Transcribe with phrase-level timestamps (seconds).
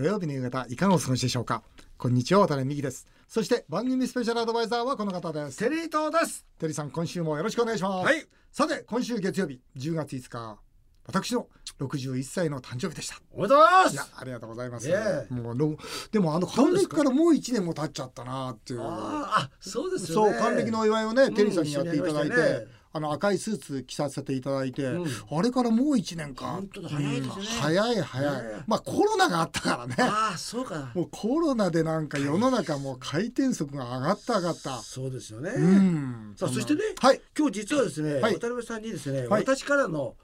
[0.00, 1.62] 土曜日の夕方いかがお過ごしでしょうか？
[1.98, 3.06] こんにちは渡辺美希です。
[3.28, 5.58] そして番組スペシャルアドバイザーはこの方です。
[5.58, 6.46] テリー東です。
[6.58, 8.24] テリーさん今週もよろしくお願いします、はい。
[8.50, 10.58] さて今週月曜日10月5日
[11.04, 13.16] 私の61歳の誕生日でした。
[13.30, 13.92] おめでとうございます。
[13.92, 14.88] いやありがとうございます、
[15.28, 15.76] もうろ
[16.10, 18.80] でもあの還暦からもう1年も経っちゃったなっていう。
[18.82, 25.06] あそうですそう還暦のお祝いをね、んテリーさんにやっていただいて、あの赤いスーツ着させていただいて、うん。
[25.30, 26.60] あれからもう1年か。
[26.88, 27.34] 早いですね。
[27.36, 29.94] うん早い早い、ねまあコロナがあったからね。
[30.00, 30.90] ああそうか。
[30.94, 34.78] もうコロナでなんか世の中もう回転速が上がった上がった。
[34.78, 36.34] そうですよね、うん。
[36.36, 37.20] さあそしてねはい。
[37.38, 38.34] 今日実はですね、はい。
[38.34, 39.42] 渡辺さんにですね、はい。
[39.42, 40.16] 私からの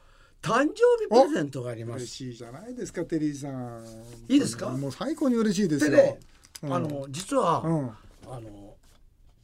[0.43, 1.99] 誕生日プレゼントがあります。
[1.99, 3.85] 嬉しいじゃないですかテリーさん。
[4.29, 4.71] いいですか？
[4.71, 6.19] もう最高に嬉しいですよ、でね、
[6.65, 6.75] うん。
[6.75, 7.91] あの実は、うん。
[8.29, 8.75] あの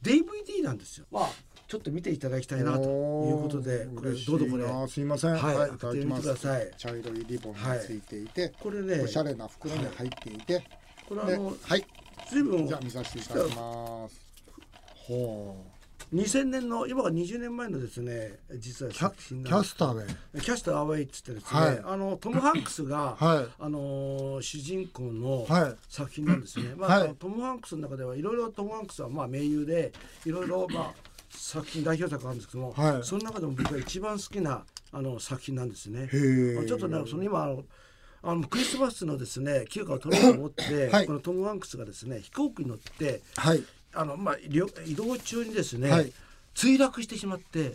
[0.01, 1.05] DVD なんですよ。
[1.09, 1.29] まあ
[1.67, 4.67] ちょっと見ていただきたいなということでこれどうぞこれ。
[4.67, 5.35] なすいません。
[5.35, 6.71] はいはい、開けてみてください。
[6.77, 10.63] 茶色いリボンがついていて、これねおしゃれな袋に入っていて、で
[11.07, 11.85] これあのはい。
[12.29, 14.21] 随分じゃあ見させていただきます。
[15.07, 15.73] ほう。
[16.15, 21.81] 2000年の今が20年前のですね実は Cast Away Cast Away っつってですね、はい。
[21.83, 23.47] あのトム・ハンクスが、 はい。
[23.59, 25.75] あのー主人公のはい。
[25.89, 26.75] 作品なんですね。
[26.77, 27.15] まあ、はい。
[27.15, 29.91] トム・ハンクスの中ではいろいろトム・ハンクスはまあ名優で
[30.25, 30.93] いろいろまあ
[31.35, 36.09] 作品代表作があるんですけども、はいその中でも僕が一番好きなあの作品なんですね。
[36.09, 37.63] ちょっとねその今あの
[38.21, 46.13] あのクリスマスのですね休暇を取ろうと思って、はいこのトム・ハンクスがですね飛行機に乗ってはいあの、まあ、移動中にですね、はい
[46.55, 47.73] 墜落してしまって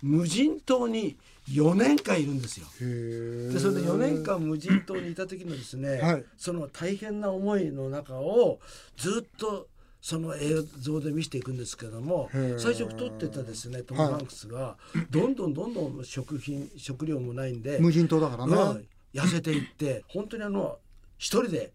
[0.00, 1.16] 無人島に
[1.50, 2.66] 4年間いるんですよ。
[2.78, 8.60] でそれで4年間無人島にいた時のですね、その大変な思いの中を
[8.96, 9.66] ずっと
[10.04, 14.76] その映像で見せていくんですけども最初太ってたですねトム・ハンクスが。
[15.08, 18.86] どんどんどんどん食品食料もないんで、無人島だからね、うん。
[19.18, 20.76] 痩せていって本当にあの
[21.16, 21.72] 一人で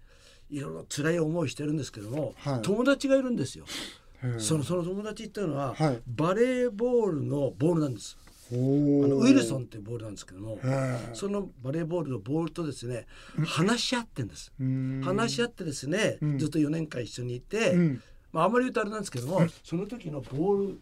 [0.52, 2.62] いろいろ辛い思いしてるんですけども、はい。
[2.62, 3.66] 友達がいるんですよ。
[4.38, 6.00] そのその友達っていうのは、はい。
[6.06, 8.16] バレーボールのボールなんです。
[8.52, 8.58] ほ
[9.06, 10.60] あのうウィルソンっていうボールなんですけども。
[11.14, 13.08] そのバレーボールのボールとですね
[13.44, 14.54] 話し合ってんです。
[14.60, 15.02] うん。
[15.04, 16.38] 話し合ってですね、うん。
[16.38, 18.02] ずっと4年間一緒にいて、うん
[18.32, 20.80] まああんまり言うとあれなんですけども、その時のボール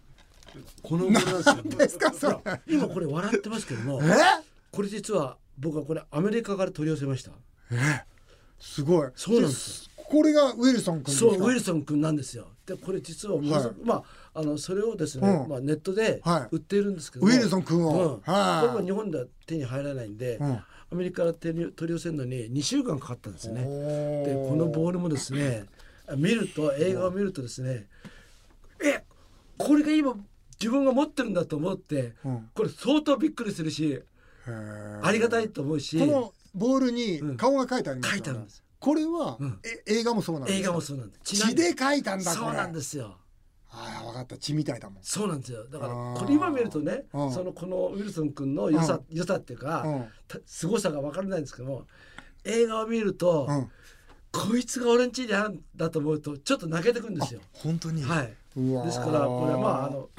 [0.81, 1.77] このボールなんですよ。
[1.77, 4.07] ですかそれほら今これ笑ってますけども、え？
[4.71, 7.31] これ実は僕はこれアメリカから取り寄せました。
[8.59, 9.09] すごい。
[9.15, 11.31] そうなんですこれがウィルソン君ですか？
[11.31, 12.47] そうウィルソン君なんですよ。
[12.65, 15.49] でこれ実はものすごく、まああのそれをですね、うん。
[15.49, 16.55] まあネットではい。
[16.55, 17.89] 売っているんですけども、ウィルソン君を。
[17.91, 18.67] うん、はい。
[18.67, 20.59] これは日本では手に入らないんで、うん。
[20.89, 23.61] アメリカから手に取り寄せるのに2週間かかったんですね。
[23.61, 25.65] ででこのボールもですね
[26.15, 27.87] 見ると映画を見るとですね
[28.83, 29.03] え
[29.57, 30.13] これが今
[30.59, 32.49] 自分が持ってるんだと思ってうん。
[32.53, 34.01] これ相当びっくりするし
[35.01, 38.17] ありがたいと思うしこのボールに顔が書いてありますよね。
[38.17, 38.63] 書いてあるんです。
[38.79, 39.59] これは、うん。
[39.63, 41.35] え映画もそうなんです映か画もそうなんです。
[41.35, 43.17] 血で書いたんだそうなんですよ。
[43.69, 44.37] ああ分かった。
[44.37, 45.03] 血みたいだもん。
[45.03, 45.67] そうなんですよ。
[45.67, 47.31] だからこれ今見るとねうん。
[47.31, 50.05] そのこのウィルソン君の良さ良さっていうかうん。
[50.27, 51.85] た凄さが分からないんですけども
[52.43, 53.71] 映画を見るとうん
[54.37, 57.41] こいつが俺ん家にあるんだと思うとちょっと泣けてくるんですよ。
[57.53, 58.03] 本当に？
[58.03, 58.33] はい。
[58.55, 60.09] ですからこれはまああの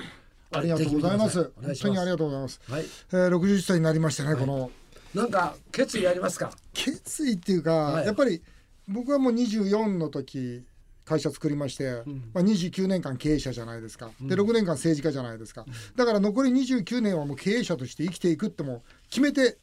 [0.52, 1.52] ありがとうございます。
[1.62, 2.84] 本当にありがとうございます、はい。
[3.12, 4.70] えー、60歳になりましてね、この。
[5.14, 6.52] なんか決意ありますか？
[6.72, 8.06] 決意っていうか、はい。
[8.06, 8.42] やっぱり
[8.88, 10.64] 僕はもう24の時
[11.04, 12.30] 会社作りまして、ん。
[12.34, 15.64] まあ、29年間経営者じゃないですか、で6年間政治家じゃないですか、
[15.96, 19.56] だから残り29年はもう経営者として生きていくってもう決めて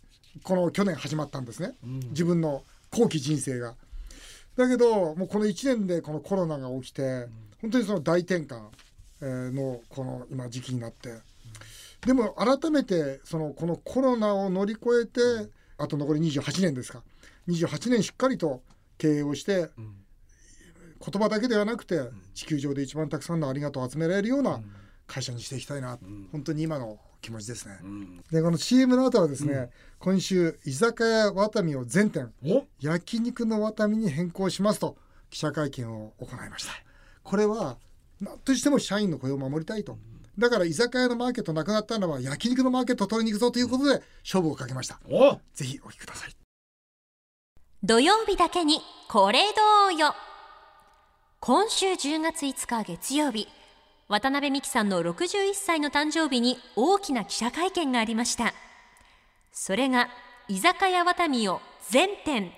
[0.43, 1.75] この去年始まったんですね、
[2.09, 3.75] 自分の後期人生が。
[4.55, 7.27] だけどもうこの1年でこのコロナが起きて、
[7.61, 8.61] 本当にその大転換
[9.21, 11.13] えーのこの今時期になって。
[12.05, 17.01] でも改めてそのこのコロナを乗り越えてあと残り28年ですか。
[17.47, 18.61] 28年しっかりと
[18.97, 21.99] 経営をして言葉だけではなくて
[22.33, 24.61] 地球上で一番たくさんのありがとうを集められるような
[25.07, 25.97] 会社にしていきたいな。
[26.31, 27.79] 本当に今の気持ちですね。
[28.31, 32.65] でこの CM の後はですね今週居酒屋ワタミを全店お？
[32.79, 34.95] 焼肉のワタミに変更しますと
[35.31, 36.71] 記者会見を行いました。
[37.23, 37.77] これは
[38.21, 39.97] 何としても社員の雇用を守りたいと。
[40.37, 44.99] だから居酒屋のマーケットなくなったのは焼肉のマーケットを取りに行くぞということで勝負をかけました。
[45.09, 45.39] お？
[45.53, 46.35] ぜひお聞きください。
[47.81, 49.39] 土曜日だけにこれ
[49.89, 50.13] どうよ。
[51.39, 53.47] 今週10月5日月曜日
[54.07, 58.53] 渡辺美樹さんの61歳の誕生日に大きな記者会見がありました。
[59.51, 60.09] それが
[60.47, 61.59] 居酒屋ワタミを
[61.89, 62.51] 全店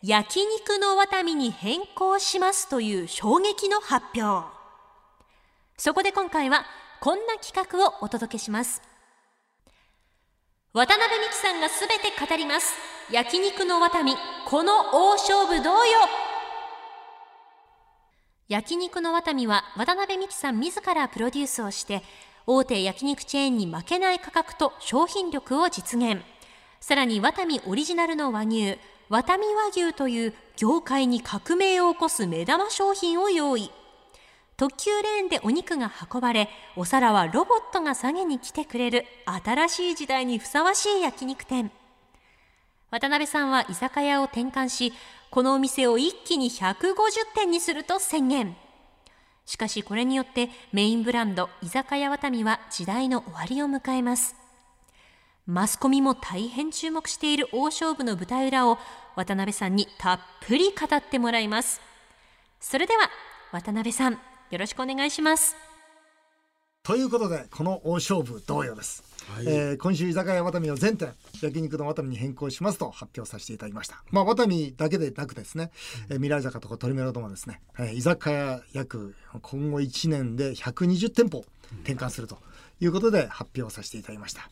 [0.00, 4.46] 焼肉のワタミに変更しますという衝撃の発表。
[5.76, 6.64] そこで今回は
[7.00, 8.80] こんな企画をお届けします。
[10.72, 12.74] 渡辺美樹さんがすべて語ります。
[13.10, 14.14] 焼肉のワタミ
[14.46, 16.31] この大勝負どうよ？
[18.48, 22.02] 焼肉のワタミは渡辺美樹さん自らプロデュースをして
[22.46, 26.22] 大手焼肉チェーンに負けない価格と商品力を実現。
[26.80, 28.78] さらにワタミオリジナルの和牛
[29.08, 33.70] ワタミ和牛という業界に革命を起こす目玉商品を用意。
[34.56, 41.70] 特急レーンでお肉が運ばれお皿はロボットが下げに来てくれる新しい時代にふさわしい焼肉店。
[42.90, 44.92] 渡辺さんは居酒屋を転換し
[45.32, 46.94] このお店を一気に150
[47.34, 48.54] 店にすると宣言。
[49.46, 54.36] しかしこれによってメインブランド居酒屋ワタミは時代の終わりを迎えます。
[55.46, 58.76] マスコミも大変注目している大勝負の舞台裏を
[59.16, 61.80] 渡辺さんにたっぷり語ってもらいます。
[62.60, 63.08] それでは
[63.52, 65.71] 渡辺さんよろしくお願いします。
[66.84, 69.46] ということでこの大勝負同様です、はい。
[69.46, 74.02] えー今週居酒屋ワタミを全店焼肉のワタミに変更しますと発表させていただきました。
[74.10, 75.70] まあワタミだけでなくですね、
[76.08, 81.44] えー未来坂とか鳥メロともですね、えー居酒屋約今後1年で120店舗
[81.84, 82.38] 転換すると
[82.80, 84.50] いうことで発表させていただきました、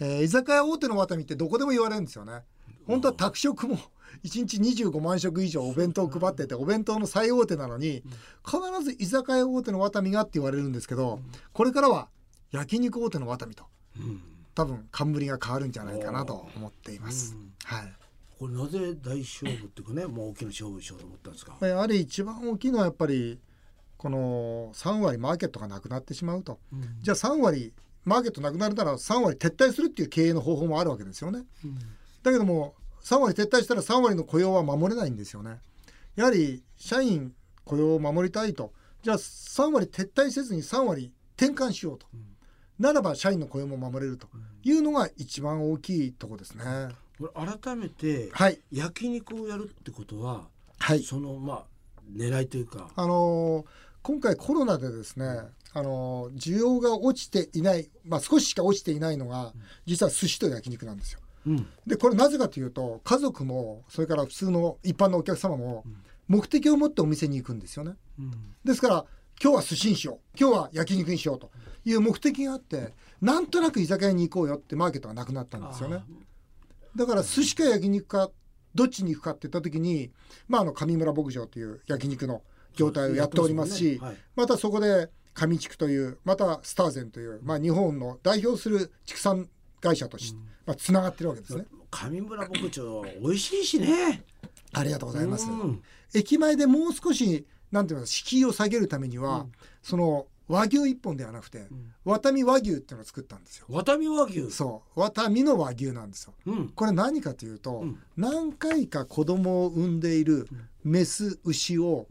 [0.00, 2.40] えー居酒屋大手のワタミってどこでも言われるんですよね。
[2.88, 3.78] 本当は宅食も
[4.24, 8.02] 1日25万食以上お弁当を配っててお弁当の最大手なのに
[8.44, 11.20] 必ず居酒屋大手のワタミがって言われるんですけど
[11.52, 12.08] これからは
[12.52, 13.64] 焼肉大手のワタミと
[13.98, 14.22] うん。
[14.54, 17.36] 多分冠が変わるんじゃないかなと思っています。
[17.64, 17.92] はい。
[18.40, 21.56] これなぜ大勝負っていうかねもう大きな勝負しようと思ったんですか？
[21.60, 23.38] まあやはり一番大きいのはやっぱり
[23.96, 26.58] この3割マーケットがなくなってしまうと、
[27.02, 27.72] じゃあ3割
[28.04, 31.44] マーケットなくなるなら3割撤退するっていう経営の方法もあるわけですよね。
[32.22, 32.74] だけども
[33.08, 35.60] 3割撤退したら3割の雇用は守れないんですよね。
[36.14, 37.32] やはり社員
[37.64, 38.74] 雇用を守りたいと。
[39.02, 42.06] じゃあ3割撤退せずに3割転換しようと、
[42.78, 44.28] ならば社員の雇用も守れると。
[44.62, 46.64] いうのが一番大きいところですね。
[47.18, 48.60] これ改めてはい。
[48.70, 51.02] 焼肉をやるってことは、はい。
[51.02, 51.64] そのまあ
[52.14, 52.90] 狙いというか。
[52.94, 53.66] あのー
[54.02, 55.24] 今回コロナでですね、
[55.72, 59.54] あのー需要が落ちていない、まあ、少ししか落ちていないのが
[59.86, 61.20] 実は寿司と焼肉なんですよ。
[61.46, 61.66] うん。
[61.86, 65.84] でこれなぜかというと家族もそれから普通の一般のお客様も
[66.26, 67.94] 目的を持ってお店に行くんですよね。
[68.18, 68.32] うん。
[68.64, 69.04] ですから
[69.42, 70.36] 今日は寿司にしよう。
[70.38, 71.50] 今日は焼肉にしようと。
[71.84, 76.02] いう目的があってなんとなく居酒屋に行こうよってマーケットがなくなったんですよね。
[76.94, 78.30] だから寿司か焼肉か
[78.74, 80.10] どっちに行くかって言った時に、
[80.48, 82.42] まあ、あの上村牧場という焼肉の
[82.76, 84.20] 業態をやっておりますしやってますもんね。
[84.36, 89.48] またそこで上地区というまたスターゼンという、まあ、日本の代表する畜産
[89.80, 91.64] 会社として、まあ、つながってるわけですね。
[91.90, 94.22] 上村牧場は美味しいしね。
[94.72, 95.48] ありがとうございます。
[95.50, 95.82] うん。
[96.14, 99.46] 駅前でもう少しなんていうの敷居を下げるためには、
[99.82, 101.66] その和牛一本ではなくて、
[102.04, 103.66] ワタミ和牛っていうのを作ったんですよ。
[103.68, 104.50] ワタミ和牛？
[104.50, 105.00] そう。
[105.00, 106.34] ワタミの和牛なんですよ。
[106.46, 106.68] うん。
[106.70, 107.98] これ何かというと、うん。
[108.16, 110.48] 何回か子供を産んでいる
[110.84, 112.06] メス牛を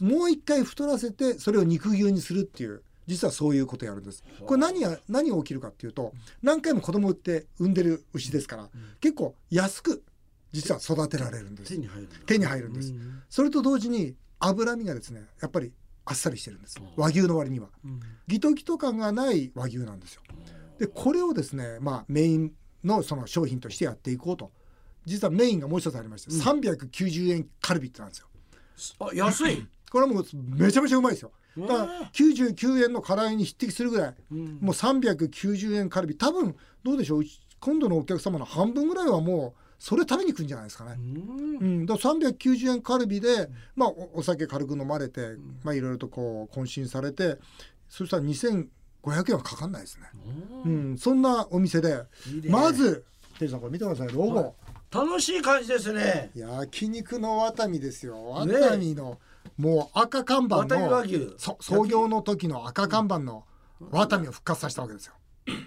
[0.00, 4.22] もう一回太らせてそれを肉牛にするっていう実はそういうことをやるんです。
[4.44, 6.12] これ何や何が起きるかっていうと
[6.42, 8.68] 何回も子供を産って産んでる牛ですから、
[9.00, 10.04] 結構安く
[10.52, 11.72] 実は育てられるんです。
[11.72, 11.78] 手。
[11.78, 12.92] に入る手に入るんです。
[12.92, 13.22] うん。
[13.30, 15.72] それと同時に脂身がですねやっぱり
[16.04, 16.78] あっさりしてるんです。
[16.96, 17.68] 和牛の割には。
[17.82, 18.00] うん。
[18.26, 20.22] ギトギト感がない和牛なんですよ。
[20.78, 22.52] でこれをですねまあメイン
[22.84, 24.52] のその商品としてやっていこうと。
[25.06, 28.26] 実はメインがもう一つありまして、390円カルビってなんですよ。
[29.00, 29.66] あ安い。
[29.90, 31.32] これはもうめちゃめちゃうまいですよ
[31.66, 34.14] だからね99円の唐揚げに匹敵するぐらい。
[34.32, 34.58] うん。
[34.60, 36.16] もう390円カルビ。
[36.16, 37.24] 多分どうでしょう。
[37.60, 41.56] 今度のお客様の半分ぐらいはもうそれ食べに行くんじゃないですかね、うん。
[41.58, 47.38] うん、だから390円カルビで、まあ、おお酒軽く飲まれて、まあ、いろいろとこう渾身されて
[47.88, 48.68] そしたら2500
[49.30, 50.06] 円はかかんないですね、
[50.64, 52.02] うん、そんなお店で
[52.48, 53.04] まず
[53.38, 54.08] テリーさんこれ見てください。
[54.08, 54.54] ロゴ、
[54.90, 56.30] 楽しい感じですね。
[56.34, 58.30] 焼肉のワタミですよ。
[58.30, 59.18] ワねタミの、
[59.56, 61.04] もう赤看板の
[61.60, 63.44] 創業の時の赤看板の
[63.90, 65.14] ワタミを復活させたわけですよ。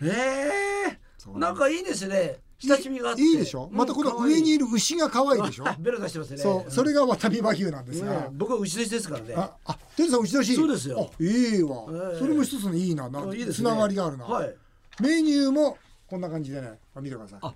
[0.03, 0.97] え。
[1.17, 2.39] そうえなんかいいですね。
[2.63, 3.21] 親しみがあって。
[3.23, 3.77] いいでしょ、うん。
[3.77, 5.67] またこの上にいる牛が可愛いでしょ？
[5.67, 6.37] あ ベロ出してますね。
[6.37, 9.33] そうそれがワタミ和牛なんですが、ね僕は牛年ですからね。
[9.35, 10.55] あ、あ、テリーさん牛年。
[10.55, 11.09] そうですよ。
[11.11, 11.25] あ、い
[11.57, 11.85] いわ。
[12.13, 12.19] ええ。
[12.19, 13.53] それも一つのいいな、なんあいいですね。
[13.55, 14.25] つながりがあるな。
[14.25, 14.55] はい。
[15.01, 17.39] メニューもこんな感じでね、あ見てください。
[17.41, 17.53] あ。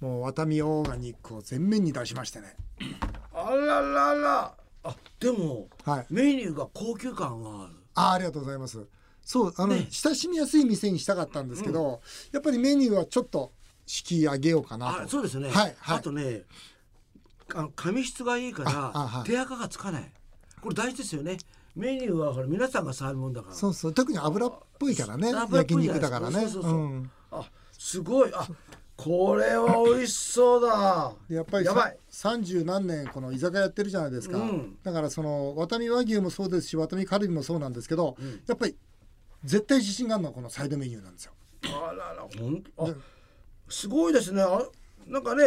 [0.00, 2.56] もうワタミオーガニックを全面に出しましてね。
[3.34, 6.06] あらららあでもはい。
[6.10, 7.74] メニューが高級感がある。
[7.94, 8.86] あ、ありがとうございます。
[9.22, 9.86] そう、あの、ね。
[9.90, 12.00] 親しみやすい店にしたかったんですけど、
[12.32, 13.52] やっぱりメニューはちょっと
[13.86, 15.02] 敷居上げようかなと。
[15.02, 15.50] あそうですね。
[15.50, 15.98] はいはい。
[15.98, 16.42] あとね
[17.54, 20.12] あ紙質がいいから手垢がつかない。
[20.60, 21.38] これ大事ですよね。
[21.76, 23.54] メニューはほら皆さんが触るもんだから。
[23.54, 26.40] そうそう、特に油っぽいからね、焼肉だからね。
[26.40, 26.72] そうそうそう。
[26.72, 27.10] うん。
[27.32, 28.32] あすごい。
[28.34, 28.46] あ
[29.02, 31.12] これは美味しそうだ。
[31.28, 31.96] でやっぱりやばい。
[32.10, 34.76] 三十何年この居酒屋やってるじゃないですか、うん。
[34.82, 38.40] だからそのワタミ和牛もそうですしワタミカルビもそうなんですけど、ん。
[38.46, 38.76] やっぱり
[39.44, 41.32] 絶対自信があるのはこのサイドメニューなんですよ。
[41.64, 42.94] あらら本当あね
[43.68, 44.42] すごいですね。
[44.42, 44.62] あ
[45.06, 45.44] なんかね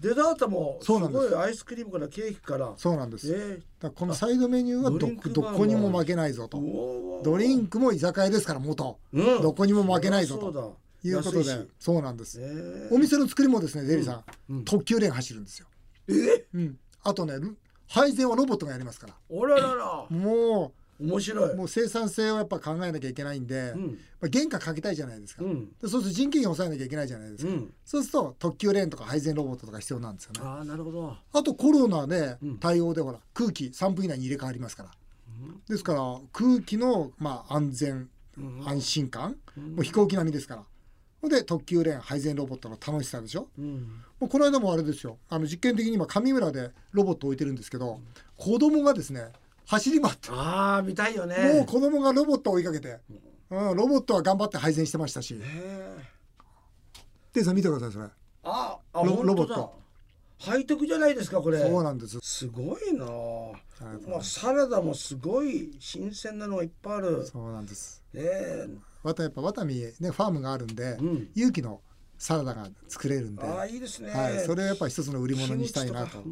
[0.00, 1.28] デザートもすそうなんです。
[1.30, 2.72] ごいアイスクリームからケーキから。
[2.76, 9.42] そうなんです、えらこのサイドメニューはどどこにも負けないぞー、とドリンクも居酒屋ですから元、うん。
[9.42, 10.60] どこにも負けないぞそうだ。
[10.60, 10.76] と
[11.08, 14.64] いうことでそうなんです、えお店の作りもですねデリーさん、うん。
[14.64, 15.66] 特急レーン走るんですよ、
[16.08, 16.46] え？
[16.54, 17.56] うん、あとねル
[17.88, 19.14] 配膳はロボットがやりますから。
[19.30, 20.06] おららら。
[20.10, 21.52] も面白い。
[21.52, 23.98] うもう生産性をやっぱ考えなきゃいけないんで、うん。
[24.20, 25.68] まあ、原価かけたいじゃないですか、うん。
[25.80, 27.72] でそうすると人件費を抑えなきゃいけないじゃないですか、うん。
[27.84, 30.40] そうすると特急レーンとか配膳ロボットとか必要なんですよね。
[30.42, 31.16] ああなるほど。
[31.32, 32.58] あとコロナでうん。
[32.58, 34.90] 対応でほら空気3分以内に入れ替わりますから。
[35.68, 36.00] ですから
[36.32, 38.62] 空気のまあ安全うん。
[38.68, 40.62] 安心感もう飛行機並みですから
[41.26, 43.48] で特急レーン配膳ロボットの楽しさでしょ？
[43.58, 44.02] うん。
[44.20, 45.18] もうこの間もあれですよ。
[45.28, 48.00] あの実験的に今上村でロボット置いてるんですけど
[48.36, 49.32] 子供がですね
[49.66, 51.54] 走り回ってああ見たいよね。
[51.54, 52.98] もう子供がロボットを追いかけて、
[53.50, 55.34] うん、ロボットは頑張って配膳してましたし。
[57.32, 58.06] テイさん見てくださいそれ。
[58.44, 59.76] ああロロボット。
[60.40, 61.58] ハイテクじゃないですかこれ。
[61.58, 62.16] そうなんです。
[62.22, 63.06] すごいな。
[64.08, 67.26] まあ、サラダもすごい新鮮なのがいっぱいある。
[67.26, 68.04] そうなんです。
[68.14, 68.68] え
[69.02, 71.28] またやっぱワタミねファームがあるんで、うん。
[71.34, 71.80] 有機の
[72.18, 74.10] サラダが作れるんで、いいですね、
[74.44, 76.22] それをやっぱり一つの売り物にしたいなと。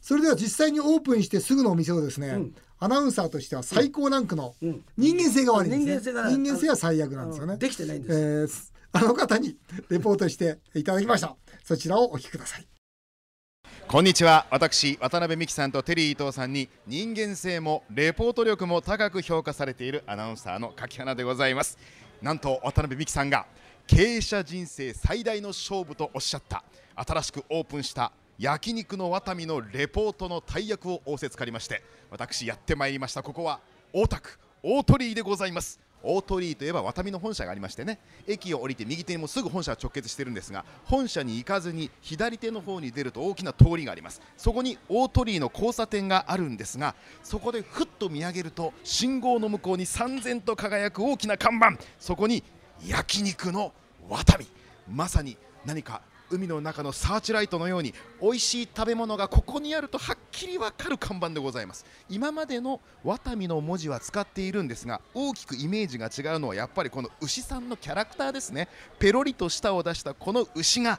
[0.00, 2.54] それでは実際にオープンしてすぐのお店をですね、うん。
[2.80, 4.84] アナウンサーとしては最高ランクのうん。
[4.96, 7.56] 人間性が悪いんですね、人間性が人間性は最悪なんですよね。
[7.56, 9.56] できてないんえです、ー あの方に
[9.88, 11.36] レポートしていただきました。
[11.64, 12.66] そちらをお聞きください
[13.92, 14.46] こんにちは。
[14.50, 21.76] 私渡辺美樹さんとテリー伊藤さんに人間性もレポート力も高く評価されているアナウンサーの柿花でございます。
[22.22, 23.44] なんと渡辺美樹さんが
[23.86, 26.64] 経営者人生最大の勝負とおっしゃった。
[26.96, 33.22] 新しくオープンした焼肉のワタミのレポートの大役を仰せつかりまして私やってまいりました。
[33.22, 33.60] ここは
[33.92, 35.78] 大田区大鳥居でございます。
[36.02, 44.20] 大鳥居といえばワタミの本社がありましてね駅を降りて右手にもすぐ本社は直結してるんですが本社に行かずに左手の方に出ると大きな通りがあります。
[44.36, 51.72] そこに大鳥居の交差点があるんですがそこでふっと見上げると信号の向こうに三千と輝く大きな看板。
[51.98, 52.42] そこに
[52.84, 53.72] 焼肉の
[54.08, 54.46] ワタミ。
[54.88, 61.84] まさに何か海の中のサーチライトのように美味しい食べ物がここにあるとはっきりわかる看板でございます。
[62.08, 68.68] 今までのワタミの文字は使っているんですが大きくイメージが違うのはやっぱりこの牛さんのキャラクターですね。
[68.98, 70.98] ペロリと舌を出したこの牛が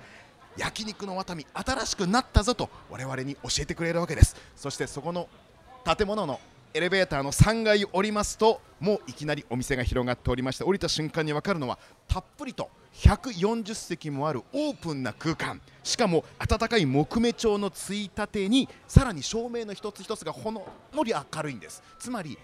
[0.55, 4.35] 焼肉のワタミ新しくなったぞと我々に教えてくれるわけです。
[4.55, 5.27] そしてそこの
[5.83, 6.39] 建物の
[6.75, 15.62] エレベーターの3階を降りますともういきなりお店が広がっておりまして降りた瞬間に分かるのはたっぷりと140席もあるオープンな空間。
[15.83, 20.63] しかも温かい木目調のついたてにさらに照明の一つ一つがほんの
[21.03, 21.83] り明るいんです。
[22.00, 22.38] つまり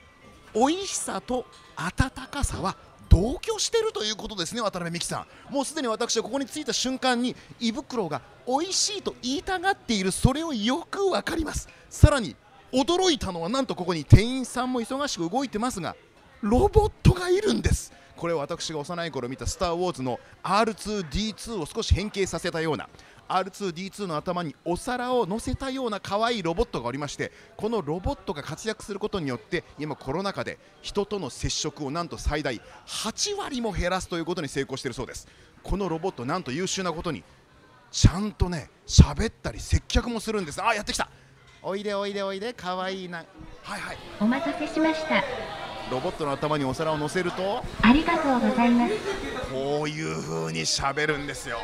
[0.53, 2.75] 美味しさと温かさは
[3.07, 5.53] 同居してるということですね渡辺美樹さん。
[5.53, 11.69] もうすでに私はここに着いた瞬間に胃袋が美味しいと言いたがっているそれをよくわかります。
[11.89, 12.35] さらに
[12.71, 15.95] 驚いたのはなんとここに店員さんも忙しく動いてますが
[16.41, 17.93] ロボットがいるんです。
[18.19, 22.89] これは私が幼い頃見た「スター・ウォーズ」の R2D2 を少し変形させたような
[23.29, 35.25] R2D2 の頭にお皿を乗せたような可愛いロボットがおりましてこのロボットが活躍することによって今コロナ禍で人との接触をなんと最大8割も減らすということに成功しているそうです。
[35.63, 37.23] このロボットなんと優秀なことに
[37.89, 40.61] ちゃんとね喋ったり接客もするんです。
[40.61, 41.07] あやってきた。
[41.61, 43.19] おいでおいでおいで可愛いな。
[43.63, 43.97] はいはい。
[44.19, 45.23] お待たせしました。
[45.91, 48.93] ロボットの頭にお皿を乗せるとありがとうございます。
[49.51, 51.57] こういう風に喋るんですよ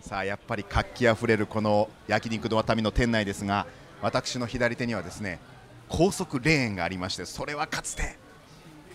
[0.00, 3.66] さあやっぱり活気あふれるこの焼肉のワタミの店内ですが
[4.00, 5.40] 私の左手にはですね
[5.88, 8.16] 高速レーンがありましてそれはかつて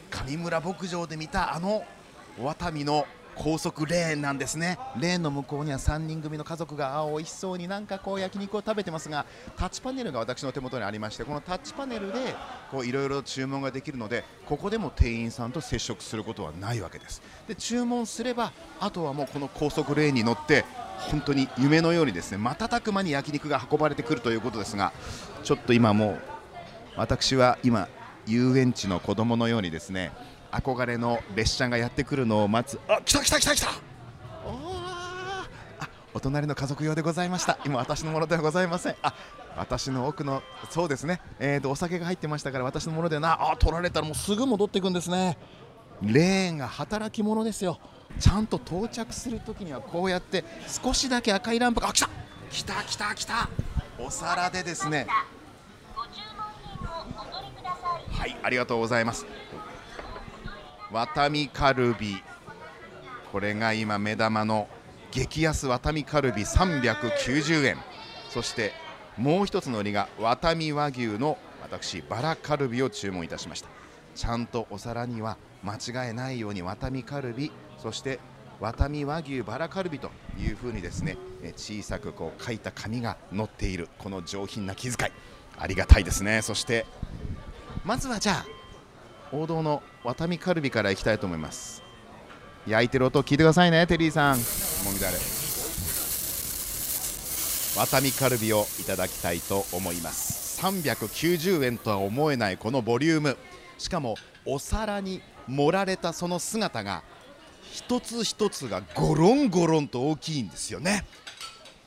[0.10, 1.84] 上村牧場で見たあの
[2.42, 3.06] ワタミの
[3.36, 4.78] 高速レーンなんですね。
[5.00, 9.26] レーンの向こうには3人組の家族が美味しそうになんかこう焼肉を食べてますが
[9.58, 12.36] タッチパネルが私の手元にありましてこのタッチパネルで
[12.84, 17.22] いろいろ注文ができるのでここでも店員さんと接触することはないわけです。
[17.48, 20.66] で注文すればあとはもうこの高速レーンに乗って
[21.10, 24.94] 本当に夢のようにですね瞬く間に焼肉が運ばれてくるということですが
[25.44, 26.22] ちょっと今もう
[26.96, 27.88] 私は今
[28.28, 30.12] 遊園地の子供のようにですね
[30.52, 32.80] 憧れの列車がやってくるのを待つ。
[32.88, 33.68] あ来た来た来た来た。
[34.46, 34.82] おー。
[35.80, 37.58] あお隣の家族用でございました。
[37.66, 38.96] 今私のものではございません。
[39.02, 39.14] あ
[39.58, 41.22] 私の奥のそうですね。
[41.40, 45.38] えーとお酒が入ってましたから私のものではなあ取られたらもうすぐ戻っていくんですね。
[46.02, 47.80] レーンが働き者ですよ。
[48.20, 52.10] ちゃんと到着するときにはこうやって少しだけ赤いランプがあ来た。
[52.50, 53.50] 来た来た来た。
[53.98, 55.08] お皿でですね。
[58.12, 59.26] はいありがとうございます
[60.92, 62.22] ワタミカルビ。
[63.32, 64.68] これが今目玉の
[65.12, 67.78] 激安ワタミカルビ390円。
[68.30, 68.74] そして
[69.18, 73.70] もう一つの売りがワタミ和牛の私バラカルビを注文いたしました。
[74.16, 78.20] ちゃんとお皿には間違えないようにワタミカルビそして
[78.60, 81.18] ワタミ和牛バラカルビというふうにですね
[81.56, 85.12] 小さくこう書いた紙が載っているこの上品な気遣い。
[85.58, 86.42] ありがたいですね。
[86.42, 86.86] そして
[87.86, 88.61] まずはじゃあ
[89.34, 91.82] 王道のワタミカルビからいきたいと思います。
[92.68, 94.38] 焼いてる音聞いてくださいねテリーさん。
[94.86, 95.18] もみだれ。
[97.78, 100.62] ワタミカルビをいただきたいと思います。
[100.62, 103.38] 390円とは思えないこのボリューム。
[103.78, 107.04] しかもお皿に盛られたその姿が
[107.72, 111.06] 一つ一つがゴロンゴロンと大きいんですよね。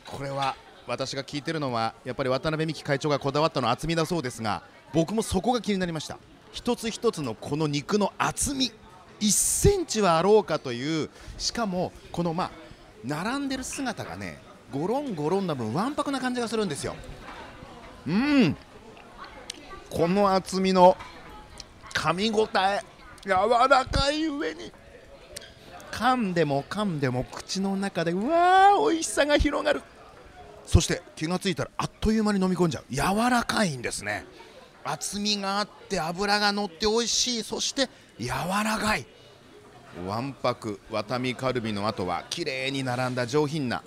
[0.06, 6.18] これは私が聞いてるのはやっぱり渡辺美樹会長がこだわったの厚みだそうですが僕もそこが気になりました。
[6.54, 8.70] 一つ一つのこの肉の厚み
[9.20, 12.50] 1センチはあろうかというしかもこのまあ
[13.04, 14.38] 並んでる姿がね
[14.72, 16.94] ゴロンゴロンな分わんぱくな感じがするんですよ。
[18.06, 18.56] うん。
[19.90, 20.96] この厚みの
[21.92, 22.80] 噛み応え
[23.24, 23.30] 柔
[23.68, 24.72] らかい上に
[25.90, 29.82] 噛んでも噛んでも口の中でうわー美味しさが広がる。
[30.66, 32.84] そして気がついたらあっという間に飲み込んじゃう。
[32.94, 34.24] 柔らかいんですね。
[34.84, 37.42] 厚みがあって脂が乗って美味しい。
[37.42, 37.88] そして
[38.18, 39.06] 柔らかい。
[40.06, 43.82] わんぱくワタミカルビの後は綺麗に並んだ上品な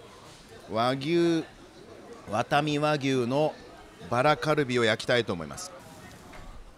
[0.71, 1.43] 和牛
[2.31, 3.53] ワタミ和牛の
[4.09, 5.71] バラカルビを焼きたいと思います。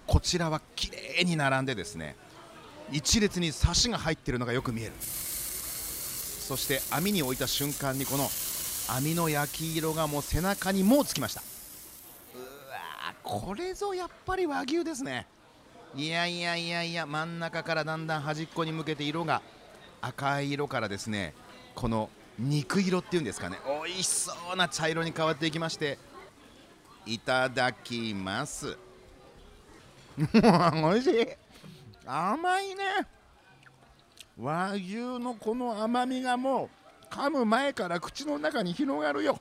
[0.07, 2.15] こちらは綺麗に並んでですね
[2.91, 4.93] 一列にサシが入っているのがよく見える。
[4.99, 8.27] そして網に置いた瞬間にこの
[8.89, 11.43] 網の焼き色がもう背中にもうつきました。
[13.29, 15.27] これぞやっぱり和牛ですね。
[15.93, 19.43] いやいやいやいや真ん中からだんだん端っこに向けて色が
[20.01, 21.35] 赤い色からですね
[21.75, 23.59] この肉色っていうんですかね。
[23.85, 25.99] 美味しそうな茶色に変わっていきまして
[27.05, 28.75] いただきます。
[30.17, 31.27] 美味しい。
[32.07, 32.83] 甘いね。
[34.39, 36.69] 和牛のこの甘みがも
[37.11, 39.39] う噛む前から口の中に広がるよ。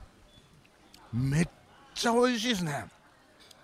[1.11, 1.49] めっ
[1.95, 2.98] ちゃ美味しいですね。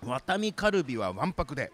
[0.03, 1.71] ワタミカルビはわんぱくで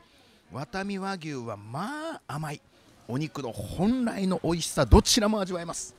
[0.51, 2.61] ワタミ和牛はまあ甘い。
[3.07, 5.95] お肉の本来の美味しさどちらも味わえます。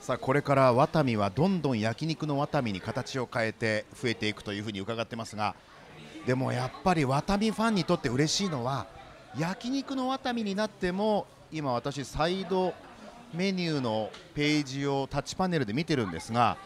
[0.00, 5.54] さあこれからワタミはどんどん焼肉のワタミに形を変えて増えていくというふうに伺ってますが
[6.26, 8.86] でもやっぱりワタミファンにとって嬉しいのは
[9.38, 12.72] 焼肉のワタミになっても今私サイド
[13.34, 16.56] メニューのページをタッチパネルで見てるんですが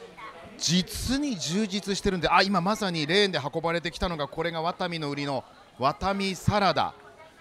[0.58, 5.44] 実に充実してるんであ今まさにレーンで運ばれてきたのがこれがワタミの売りの
[5.78, 6.94] ワタミサラダ。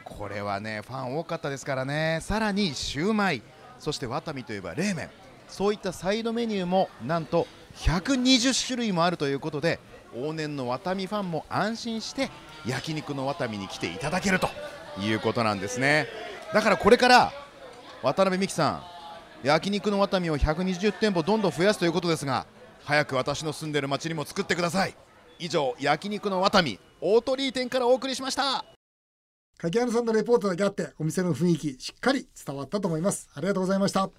[0.04, 2.19] これはねファン多かったですからね。
[2.21, 3.41] さらにシューマイ。
[3.80, 5.10] そしてワタミといえば冷麺
[5.49, 9.80] そういったサイドメニューもなんと120種類もあるということで
[10.15, 12.30] 往年のワタミファンも安心して
[12.65, 14.47] 焼肉のワタミに来ていただけると
[15.02, 16.08] いうことなんですね。
[16.54, 17.34] だからこれから
[18.02, 18.84] 渡辺美樹さん
[19.45, 22.45] 焼肉のワタミを120店舗どんどん増やすということですが
[22.85, 24.95] 早く私の住んでる町にも作ってください。
[25.39, 28.65] 以上焼肉のワタミ大鳥居店からお送りしました。
[29.57, 33.29] 柿原さんのレポートだけあってお店の雰囲気しっかり伝わったと思います。
[33.33, 34.09] ありがとうございました、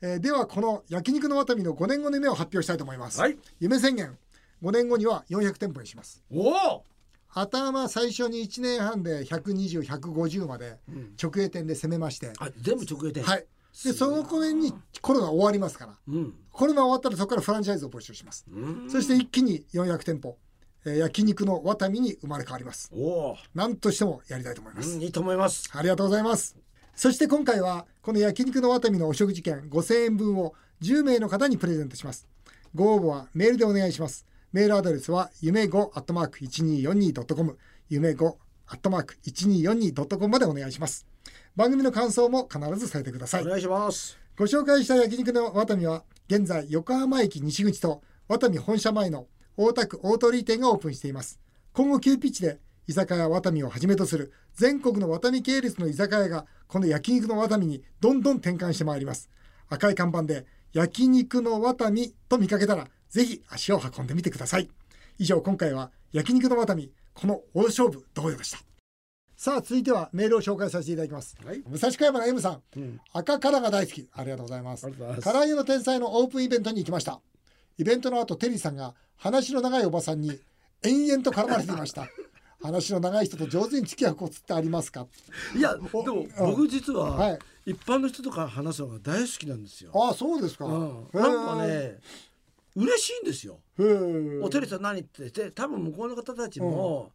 [0.00, 3.36] えーではこの焼肉のワタミの5年後の夢を発表したいと思います、はい。
[3.58, 4.16] 夢宣言。
[4.62, 6.22] 5年後には400店舗にします。
[6.30, 6.84] おお。
[7.30, 10.78] 頭最初に1年半で120150まで
[11.20, 13.24] 直営店で攻めまして、あ全部直営店。
[13.24, 13.46] はい
[13.84, 15.94] でその頃にコロナ終わりますから。
[16.08, 16.34] うん。
[16.50, 18.44] コロナ終わったらそこからフランチャイズを募集します。
[18.50, 18.90] うん。
[18.90, 20.36] そして一気に400店舗、
[20.84, 22.90] えー焼肉のワタミに生まれ変わります。
[22.94, 25.70] おお何としてもやりたいと思います、うんいいと思います。
[25.72, 26.56] ありがとうございます。
[26.94, 32.26] そして今回はこの焼肉のワタミのお食事券5000円分を10名の方にプレゼントします。
[32.74, 34.26] ご応募はメールでお願いします。
[34.52, 37.58] メールアドレスは夢5アットマーク 1242.com
[37.90, 38.34] 夢5
[38.66, 41.06] アットマーク 1242.com までお願いします
[41.58, 43.42] 番組の感想も必ず添えてください。
[43.42, 44.16] お願いします。
[44.36, 51.40] ご紹介した焼肉のワタミは現在横浜駅西口とワタミ本社前の大田区大鳥居店がオープンしています。
[51.72, 59.28] 今後急ピッチで居酒屋ワタミをはじめとする全国のワタミ系列の居酒屋がこの焼肉のワタミにどんどん転換してまいります。
[59.68, 64.70] 赤い看板で焼肉のワタミと見かけたらぜひ足を運んでみてください。
[65.18, 68.67] 以上今回は焼肉のワタミこの大勝負どうよでした？
[69.38, 71.62] さあ続いてはメールを紹介させていただきます、はい。
[71.64, 73.00] 武蔵小山の M さん、ん。
[73.12, 74.08] 赤からが大好き。
[74.12, 74.84] ありがとうございます。
[74.84, 75.38] ありがとうございます。
[75.38, 77.20] 唐揚げの天才のオープンイベントに行きました。
[77.78, 80.40] イベントの後テリーさんが話の長いおばさんに
[80.82, 82.08] 延々と絡まれていました。
[82.60, 85.06] 話の長い人と上手に付き合うコツってありますか？
[85.54, 87.38] いやでも僕実ははい。
[87.64, 89.92] 一般の人とか話すのが大好きなんですよ。
[89.94, 91.08] ああそうですか、うん。
[91.12, 92.00] なんかね
[92.74, 93.60] 嬉しいんですよ。
[94.42, 97.12] おテレさん何ってで多分向こうの方たちも、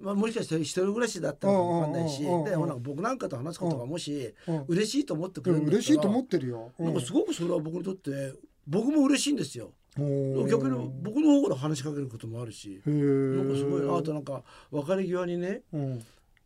[0.00, 4.64] まあ、もしかして一人暮らしだったのかもわかんないし、でほら僕なんかと話すことがもし、うん。
[4.68, 8.32] 嬉しいと思ってくれるんだ嬉しいと思っってるよ、なんかすごくそれは僕にとって
[8.66, 9.72] 僕も嬉しいんですよ。
[9.98, 10.48] うん。
[10.48, 12.82] 逆に僕の方から話しかけることもあるし。
[12.84, 16.04] なんかすごいなあとなんか別れ際にねうん。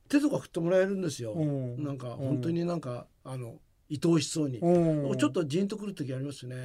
[0.08, 1.32] 手とか振ってもらえるんですよ。
[1.32, 1.82] うん。
[1.82, 3.56] なんか本当になんかあの
[3.90, 4.58] 愛おしそうに。
[4.58, 5.18] うん。
[5.18, 6.56] ちょっとジンとくる時ありますね。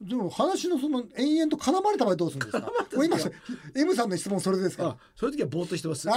[0.00, 2.72] でも話のその延々と絡まれた場合どうするんですか？
[3.04, 3.18] 今
[3.74, 6.08] M さんの質問それですかあ、そういう時はぼーっとしてます。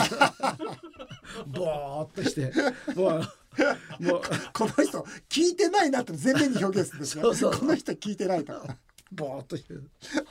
[1.47, 2.51] ぼーっとして、
[2.95, 3.21] もう、
[4.53, 8.53] この人聞いてないなって全面に表現するんですねこの人聞いてないと。
[9.11, 9.73] ぼーっとして。
[9.73, 9.83] る。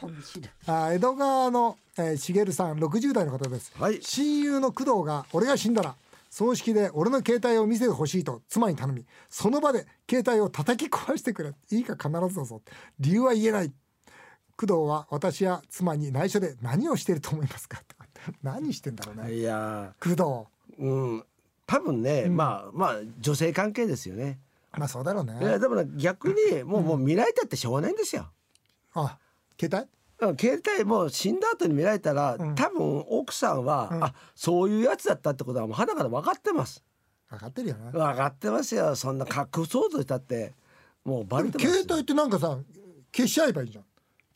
[0.66, 4.00] あ江戸川の、えー、茂さん60代の方です、はい。
[4.02, 5.94] 親友の工藤が俺が死んだら
[6.30, 12.62] 葬式で俺の携帯を見せてほしいと妻に頼みその場で携帯を叩き壊してくれいいか必ずどうぞ。
[13.00, 13.72] 理由は言えない。
[14.56, 17.80] 工藤は私や妻に内緒で何をしていると思いますか？
[18.42, 19.34] 何してんだろうね。
[19.34, 20.10] いや工
[20.78, 21.24] うん
[21.66, 22.36] 多分ね、うん。
[22.36, 24.40] まあまあ女性関係ですよね。
[24.72, 25.38] 藤まあそうだろうね。
[25.40, 28.28] いやでもね逆にもう、もう見られたってしょうがないんですよ。
[28.94, 29.18] あ
[29.60, 29.86] 携帯？
[29.86, 36.82] うん携帯もう死んだ後に見られたら、うん多分奥さんは、うんあそういうやつだったってことはもう肌から分かってます。
[37.30, 38.96] 分かってるよね分かってますよ。
[38.96, 40.54] そんな隠そうとしたって
[41.04, 41.72] もうバレてますよ。
[41.72, 42.58] 携帯ってなんかさ
[43.14, 43.84] 消しちゃえばいいじゃん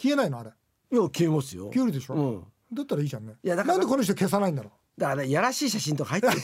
[0.01, 1.71] 消えないのあれいや消えますよ。
[1.73, 2.45] 消えるでしょ、うん。
[2.73, 6.35] だったらいいじゃんねいやだからなんでこの人消さないんだろうだからやらしい写真とか入ってる。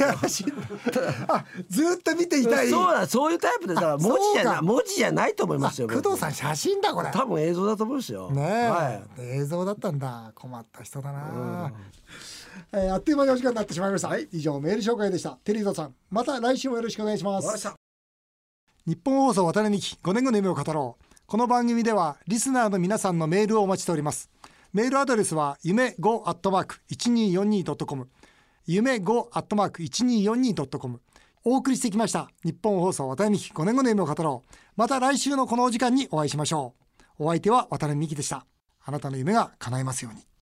[1.28, 2.70] あずーっと見ていたい。
[2.70, 5.88] そうだそういうタイプでだから文字じゃな文字じゃないと思いますよ。
[5.90, 7.10] あ工藤さん写真だこれ。
[7.10, 8.30] 多分映像だと思うんですよ。
[8.30, 9.22] ねえ、はい。
[9.38, 10.32] 映像だったんだ。
[10.34, 11.72] 困った人だな、
[12.72, 15.38] えーあっという間にお時間になってしまいました、以上メール紹介でした。
[15.44, 15.94] テリーさん。
[16.10, 17.74] また来週もよろしくお願いします。
[18.86, 21.04] 日本放送渡辺美希5年後の夢を語ろう。
[21.26, 24.30] この番組ではリスナーの皆さんのメールをお待ちしております。
[24.72, 28.08] メールアドレスは夢5アットマーク 1242.com
[28.70, 31.00] 夢5アットマーク 1242.com
[31.42, 34.54] お送りしてきました日本放送渡辺美希5年後の夢を語ろう。
[34.76, 36.74] また来週のこのお時間にお会いしましょ
[37.18, 37.24] う。
[37.24, 38.44] お相手は渡辺美希でした。
[38.84, 40.27] あなたの夢が叶いますように。